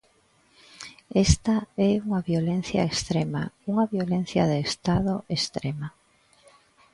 Esta 1.27 1.55
é 1.89 1.91
unha 2.07 2.21
violencia 2.31 2.81
extrema, 2.91 3.43
unha 3.71 3.85
violencia 3.95 4.43
de 4.51 4.57
Estado 4.69 5.13
extrema. 5.37 5.87